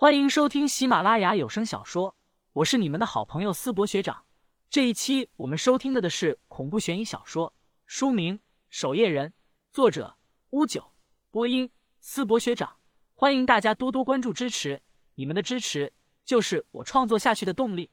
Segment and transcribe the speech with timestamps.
[0.00, 2.16] 欢迎收听喜马拉雅有声小说，
[2.54, 4.24] 我是你们的好朋友思博学长。
[4.70, 7.52] 这一期我们收听的的是恐怖悬疑小说，
[7.84, 8.38] 书名
[8.70, 9.28] 《守夜人》，
[9.70, 10.16] 作者
[10.52, 10.94] 乌九，
[11.30, 12.78] 播音思博学长。
[13.12, 14.80] 欢迎大家多多关注支持，
[15.16, 15.92] 你们的支持
[16.24, 17.90] 就是我创作下去的动力。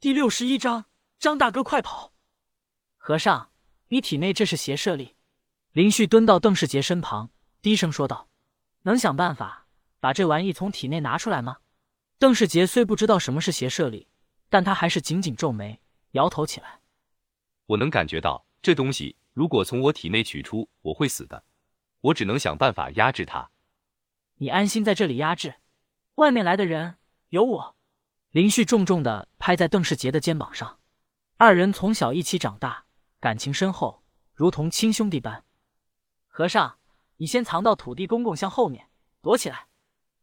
[0.00, 0.86] 第六十一章，
[1.20, 2.12] 张大哥快跑！
[2.96, 3.52] 和尚，
[3.90, 5.14] 你体内这是邪舍力。
[5.70, 7.30] 林旭蹲到邓世杰身旁，
[7.60, 8.28] 低声说道
[8.82, 9.60] ：“能想办法。”
[10.02, 11.58] 把这玩意从体内拿出来吗？
[12.18, 14.08] 邓世杰虽不知道什么是邪舍力，
[14.48, 16.80] 但他还是紧紧皱眉，摇头起来。
[17.66, 21.44] 我能感觉到这东西如果从我体内取出，我会死的。
[22.00, 23.48] 我只能想办法压制它。
[24.38, 25.54] 你安心在这里压制，
[26.16, 26.96] 外面来的人
[27.28, 27.76] 有我。
[28.32, 30.80] 林旭重重的拍在邓世杰的肩膀上。
[31.36, 32.86] 二人从小一起长大，
[33.20, 34.02] 感情深厚，
[34.34, 35.44] 如同亲兄弟般。
[36.26, 36.78] 和尚，
[37.18, 38.88] 你先藏到土地公公像后面，
[39.20, 39.68] 躲起来。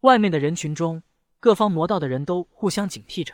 [0.02, 1.04] 外面的人群中，
[1.40, 3.34] 各方魔道的人都互相警惕着。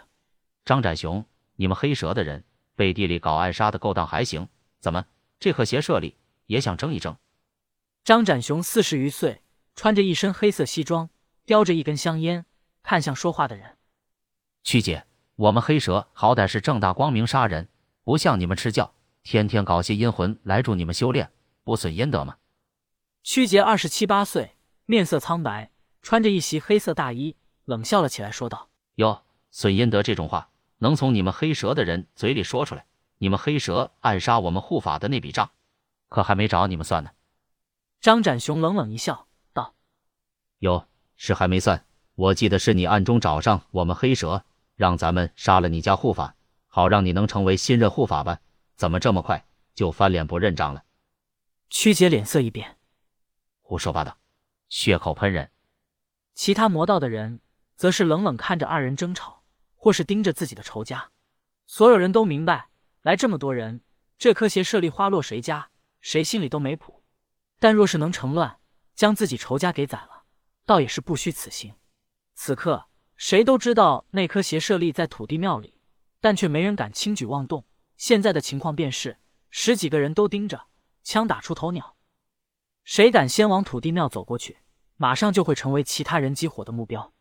[0.64, 1.24] 张展雄，
[1.58, 2.44] 你们黑蛇的人
[2.76, 4.48] 背地里搞暗杀的勾当还行，
[4.80, 5.06] 怎么
[5.40, 6.18] 这和邪社里
[6.48, 7.16] 也想争一争？
[8.04, 9.42] 张展雄四十余岁，
[9.76, 11.10] 穿着一身黑色西装，
[11.46, 12.46] 叼着一根香烟，
[12.82, 13.78] 看向说话的人
[14.64, 17.70] ：“曲姐，我们黑蛇好歹是正大光明杀人，
[18.04, 21.32] 不像你们吃教，天天搞些阴魂来助你们修炼，
[21.64, 22.38] 不损阴德吗？”
[23.22, 25.72] 曲杰二十七八岁，面色苍白。
[26.06, 32.86] 穿着一袭黑色大衣，冷笑了起来，说道：“哟，损阴德这种话能从你们黑蛇的人嘴里说出来？
[33.18, 35.50] 你们黑蛇暗杀我们护法的那笔账，
[36.08, 37.10] 可还没找你们算呢。”
[38.02, 39.74] 张展雄冷冷一笑，道
[40.62, 41.84] ：“哟，是还没算。
[42.14, 44.46] 我记得是你暗中找上我们黑蛇，
[44.76, 46.36] 让咱们杀了你家护法，
[46.68, 48.40] 好让你能成为新任护法吧？
[48.76, 50.84] 怎么这么快就翻脸不认账了？”
[51.72, 52.78] 曲姐脸色一变，
[53.64, 54.16] 胡说八道，
[54.70, 55.50] 血口喷人。
[56.36, 57.40] 其他魔道的人
[57.78, 61.12] 则是冷冷看着二人争吵，或是盯着自己的仇家。
[61.66, 62.70] 所有人都明白，
[63.02, 63.82] 来这么多人，
[64.18, 65.70] 这颗邪舍利花落谁家，
[66.02, 67.04] 谁心里都没谱。
[67.58, 68.60] 但若是能成乱，
[68.94, 70.26] 将自己仇家给宰了，
[70.66, 71.74] 倒也是不虚此行。
[72.34, 75.80] 此刻，谁都知道那颗邪舍利在土地庙里，
[76.20, 77.66] 但却没人敢轻举妄动。
[77.96, 79.18] 现在的情况便是，
[79.50, 80.68] 十几个人都盯着，
[81.02, 81.96] 枪打出头鸟，
[82.84, 84.58] 谁敢先往土地庙走过去？
[84.98, 87.14] 马上就会成为其他人激火的目标。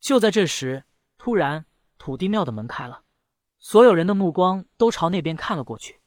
[0.00, 0.84] 就在这时，
[1.16, 1.66] 突然，
[1.98, 3.02] 土地庙的门开了，
[3.58, 6.00] 所有人的目光都朝那边看了过去。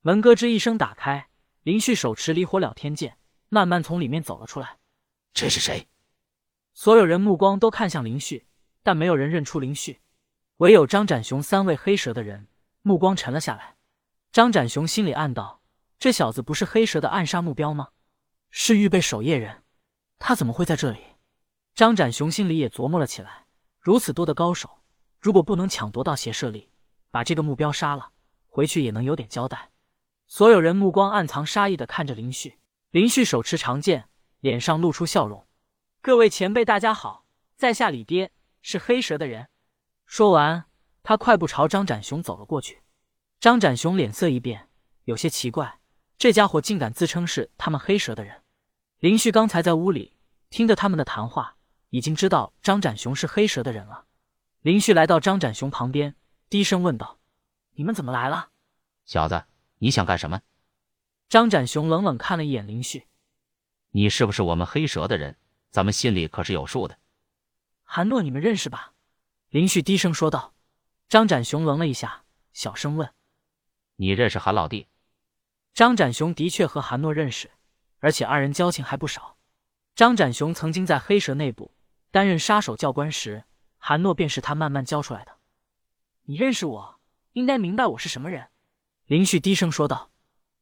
[0.00, 1.28] 门咯吱一声打开，
[1.62, 3.18] 林旭手持离火了天剑，
[3.48, 4.78] 慢慢从里面走了出来。
[5.32, 5.88] 这是谁？
[6.72, 8.46] 所有人目光都看向林旭，
[8.82, 10.00] 但没有人认出林旭，
[10.58, 12.48] 唯有张展雄三位黑蛇的人
[12.82, 13.76] 目光沉了下来。
[14.32, 15.62] 张展雄心里暗道：
[15.98, 17.88] 这小子不是黑蛇的暗杀目标吗？
[18.50, 19.63] 是预备守夜人。
[20.18, 20.98] 他怎么会在这里？
[21.74, 23.46] 张展雄心里也琢磨了起来。
[23.80, 24.78] 如此多的高手，
[25.20, 26.70] 如果不能抢夺到邪舍力，
[27.10, 28.12] 把这个目标杀了，
[28.46, 29.70] 回去也能有点交代。
[30.26, 32.58] 所有人目光暗藏杀意的看着林旭。
[32.90, 34.08] 林旭手持长剑，
[34.38, 35.46] 脸上露出笑容
[36.00, 37.26] ：“各位前辈，大家好，
[37.56, 38.30] 在下李爹，
[38.62, 39.48] 是黑蛇的人。”
[40.06, 40.66] 说完，
[41.02, 42.82] 他快步朝张展雄走了过去。
[43.40, 44.68] 张展雄脸色一变，
[45.04, 45.80] 有些奇怪，
[46.16, 48.43] 这家伙竟敢自称是他们黑蛇的人。
[49.04, 50.16] 林旭刚才在屋里
[50.48, 51.58] 听着他们的谈话，
[51.90, 54.06] 已经知道张展雄是黑蛇的人了。
[54.62, 56.16] 林旭来到张展雄旁边，
[56.48, 57.18] 低声问道
[57.76, 58.48] ：“你们怎么来了？”
[59.04, 59.44] 小子，
[59.76, 60.40] 你想干什么？
[61.28, 63.06] 张展雄冷冷看了一眼林旭
[63.92, 65.36] ：“你是不是我们黑蛇的人？
[65.70, 66.96] 咱们心里可是有数的。”
[67.84, 68.94] 韩诺，你们认识吧？
[69.50, 70.54] 林旭低声说道。
[71.10, 73.12] 张展雄愣了一下，小声问
[73.96, 74.86] ：“你认识韩老弟？”
[75.74, 77.50] 张展雄的确和韩诺认识。
[78.04, 79.38] 而且二人交情还不少。
[79.94, 81.72] 张展雄曾经在黑蛇内部
[82.10, 83.44] 担任杀手教官时，
[83.78, 85.32] 韩诺便是他慢慢教出来的。
[86.24, 87.00] 你认识我，
[87.32, 88.48] 应该明白我是什么人。
[89.06, 90.10] 林旭低声说道：“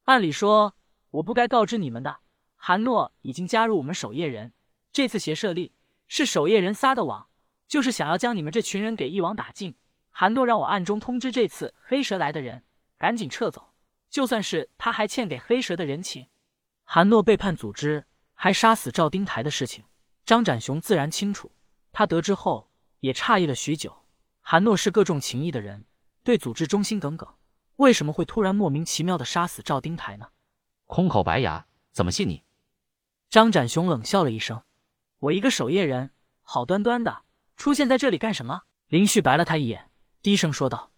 [0.06, 0.76] 按理说，
[1.10, 2.18] 我不该告知你们的。
[2.54, 4.52] 韩诺已经加入我们守夜人，
[4.92, 5.72] 这次邪设立
[6.06, 7.26] 是守夜人撒的网，
[7.66, 9.74] 就是想要将你们这群人给一网打尽。
[10.10, 12.62] 韩诺让我暗中通知这次黑蛇来的人，
[12.98, 13.72] 赶紧撤走，
[14.08, 16.28] 就算是他还欠给黑蛇的人情。”
[16.94, 18.04] 韩诺背叛组织，
[18.34, 19.82] 还杀死赵丁台的事情，
[20.26, 21.50] 张展雄自然清楚。
[21.90, 24.04] 他得知后也诧异了许久。
[24.42, 25.86] 韩诺是个重情义的人，
[26.22, 27.26] 对组织忠心耿耿，
[27.76, 30.28] 为什么会突然莫名其妙的杀死赵丁台呢？
[30.84, 32.44] 空口白牙，怎么信你？
[33.30, 34.62] 张展雄冷笑了一声
[35.18, 36.10] ：“我一个守夜人，
[36.42, 37.22] 好端端的
[37.56, 39.90] 出现在这里干什么？”林旭白了他一眼，
[40.20, 40.92] 低声说道：“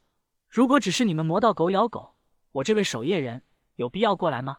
[0.50, 2.16] 如果只是你们魔道狗咬狗，
[2.50, 3.44] 我这位守夜人
[3.76, 4.56] 有必要过来吗？”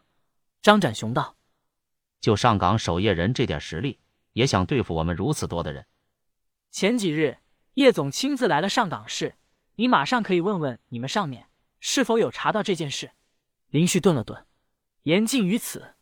[0.62, 1.36] 张展雄道
[2.20, 4.00] ：“就上岗守夜人这点实力，
[4.32, 5.86] 也想对付我们如此多的人？”
[6.72, 7.38] 前几日
[7.74, 9.36] 叶总亲自来了上岗市，
[9.76, 11.48] 你马上可以问问你们上面
[11.80, 13.12] 是否有查到这件事。
[13.68, 14.46] 林旭顿了顿，
[15.02, 15.94] 言尽于此。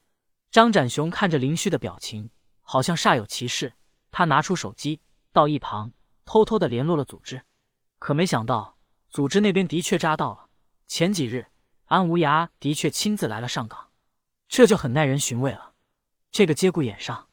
[0.51, 2.31] 张展雄看着林旭的表情，
[2.61, 3.75] 好像煞有其事。
[4.11, 5.01] 他拿出手机
[5.33, 5.93] 到一旁，
[6.25, 7.43] 偷偷的联络了组织，
[7.99, 8.79] 可没想到
[9.11, 10.49] 组织那边的确扎到了。
[10.87, 11.47] 前几日
[11.87, 13.91] 安无涯的确亲自来了上岗，
[14.57, 15.73] 这就很耐人寻味了。
[16.31, 17.29] 这个节骨眼上，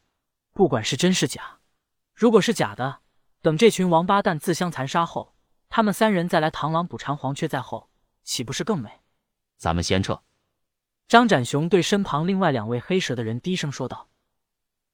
[0.54, 1.60] 不管是真是假，
[2.16, 3.02] 如果是假的，
[3.44, 5.36] 等这群王八蛋自相残杀后，
[5.70, 7.92] 他们三人再来螳螂捕蝉，黄雀在后，
[8.24, 9.02] 岂不是更美？
[9.56, 10.24] 咱们先撤。
[11.08, 14.10] 张展雄对身旁另外两位黑蛇的人低声说道。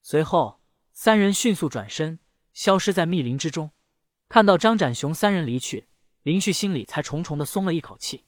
[0.01, 0.59] 随后，
[0.91, 2.19] 三人迅速转身，
[2.51, 3.71] 消失在密林之中。
[4.27, 5.87] 看到张展雄三人离去，
[6.23, 8.25] 林旭心里才重重的松了一口气。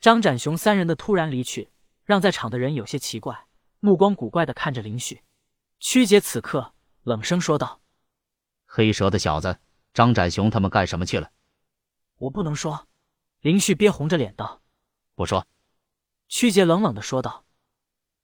[0.00, 1.70] 张展雄三人的突然离去，
[2.06, 3.46] 让在场的人有些奇怪，
[3.80, 5.22] 目光古怪的看着林旭。
[5.80, 6.72] 曲杰此刻
[7.02, 7.80] 冷声说道
[8.64, 9.58] ：“黑蛇的小子，
[9.92, 11.32] 张展雄他们干什么去了？”
[12.18, 12.86] 我不能说。
[13.40, 14.62] 林旭憋红着脸道
[15.16, 15.46] ：“不说。”
[16.28, 17.44] 曲杰冷冷的说道：“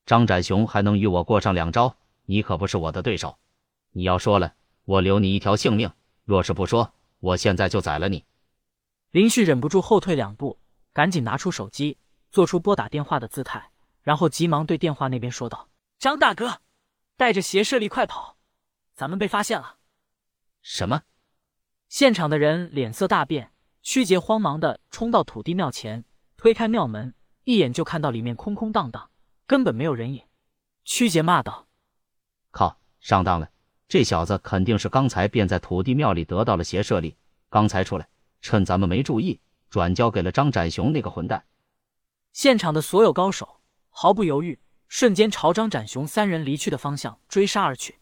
[0.06, 1.96] 张展雄还能与我过上两招，
[2.26, 3.36] 你可不是我的对手。
[3.90, 5.90] 你要说了，我留你一条性命；
[6.24, 8.24] 若是不说，我现在就宰了你。”
[9.10, 10.60] 林旭忍不住后退两步，
[10.92, 11.98] 赶紧拿出手机，
[12.30, 13.70] 做出拨打电话的姿态，
[14.02, 15.68] 然后急忙对电话那边说道
[15.98, 16.60] ：“张大哥，
[17.16, 18.36] 带着邪舍力快跑，
[18.94, 19.76] 咱们被发现了！”
[20.62, 21.02] 什么？
[21.88, 23.52] 现场的人脸色大变，
[23.82, 26.04] 曲杰慌忙的冲到土地庙前，
[26.36, 27.14] 推开庙门。
[27.44, 29.10] 一眼就看到里面空空荡荡，
[29.48, 30.22] 根本没有人影。
[30.84, 31.66] 曲杰骂道
[32.52, 33.50] ：“靠，上当了！
[33.88, 37.16] 这小子肯定是刚才便在土地庙里得到了邪舍力，
[37.50, 38.08] 刚才出来，
[38.40, 39.40] 趁咱们没注意，
[39.70, 41.44] 转交给了张展雄那个混蛋。”
[42.32, 43.60] 现场的所有高手
[43.94, 44.58] 毫不犹豫，
[44.88, 47.96] 瞬间朝张展雄三人离去的方向追杀而去。